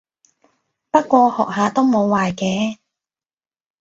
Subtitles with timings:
[0.89, 2.77] 不過學下都冇壞嘅